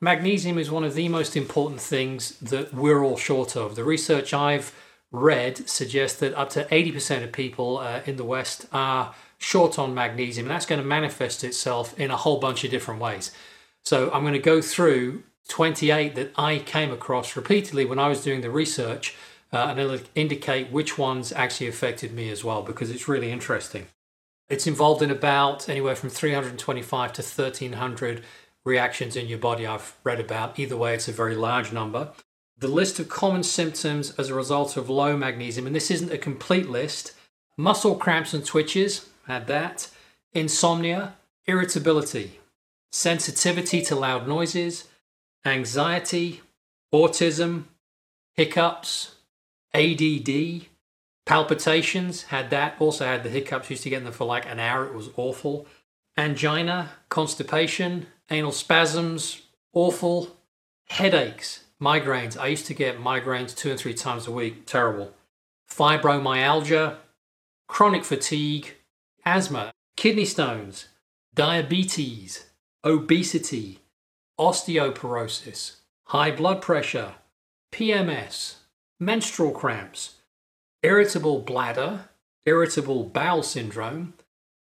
[0.00, 3.76] magnesium is one of the most important things that we're all short of.
[3.76, 4.74] The research I've
[5.12, 9.94] read suggests that up to 80% of people uh, in the West are short on
[9.94, 13.32] magnesium, and that's going to manifest itself in a whole bunch of different ways.
[13.84, 18.22] So I'm going to go through 28 that I came across repeatedly when I was
[18.22, 19.16] doing the research,
[19.52, 23.86] uh, and it'll indicate which ones actually affected me as well, because it's really interesting.
[24.48, 28.22] It's involved in about anywhere from 325 to 1300
[28.64, 30.58] reactions in your body, I've read about.
[30.58, 32.12] Either way, it's a very large number.
[32.58, 36.18] The list of common symptoms as a result of low magnesium, and this isn't a
[36.18, 37.12] complete list
[37.56, 39.88] muscle cramps and twitches, had that,
[40.32, 41.14] insomnia,
[41.46, 42.40] irritability,
[42.90, 44.88] sensitivity to loud noises,
[45.44, 46.40] anxiety,
[46.92, 47.64] autism,
[48.34, 49.14] hiccups,
[49.74, 50.66] ADD,
[51.26, 54.86] palpitations, had that, also had the hiccups, used to get them for like an hour,
[54.86, 55.66] it was awful.
[56.16, 60.36] Angina, constipation, anal spasms, awful,
[60.88, 62.38] headaches, migraines.
[62.38, 65.12] I used to get migraines two and three times a week, terrible.
[65.70, 66.96] Fibromyalgia,
[67.68, 68.74] chronic fatigue,
[69.24, 70.88] asthma, kidney stones,
[71.34, 72.46] diabetes,
[72.84, 73.80] obesity,
[74.38, 77.14] osteoporosis, high blood pressure,
[77.72, 78.54] PMS,
[78.98, 80.16] menstrual cramps,
[80.82, 82.08] irritable bladder,
[82.44, 84.14] irritable bowel syndrome,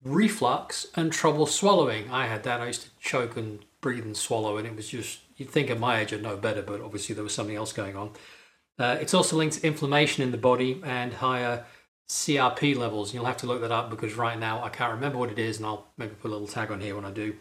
[0.04, 2.10] reflux, and trouble swallowing.
[2.10, 2.60] I had that.
[2.60, 5.78] I used to choke and breathe and swallow, and it was just, you'd think at
[5.78, 8.10] my age I'd know better, but obviously there was something else going on.
[8.78, 11.64] Uh, it's also linked to inflammation in the body and higher
[12.08, 13.14] CRP levels.
[13.14, 15.58] You'll have to look that up because right now I can't remember what it is,
[15.58, 17.36] and I'll maybe put a little tag on here when I do.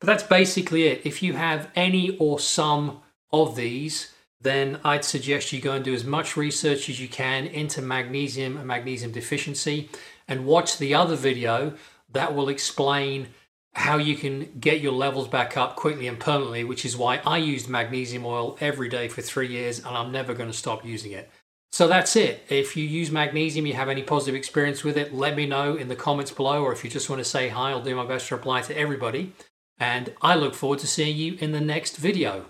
[0.00, 1.02] But that's basically it.
[1.04, 3.00] If you have any or some
[3.32, 7.46] of these, then I'd suggest you go and do as much research as you can
[7.46, 9.88] into magnesium and magnesium deficiency
[10.28, 11.74] and watch the other video
[12.12, 13.28] that will explain
[13.74, 17.36] how you can get your levels back up quickly and permanently, which is why I
[17.36, 21.12] used magnesium oil every day for three years and I'm never going to stop using
[21.12, 21.30] it.
[21.72, 22.42] So that's it.
[22.48, 25.88] If you use magnesium, you have any positive experience with it, let me know in
[25.88, 28.28] the comments below, or if you just want to say hi, I'll do my best
[28.28, 29.34] to reply to everybody.
[29.78, 32.46] And I look forward to seeing you in the next video.